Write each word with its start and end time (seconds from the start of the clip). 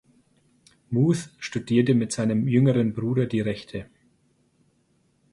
Muth 0.89 1.29
studierte 1.37 1.93
mit 1.93 2.11
seinem 2.11 2.47
jüngeren 2.47 2.91
Bruder 2.91 3.27
die 3.27 3.39
Rechte. 3.41 3.85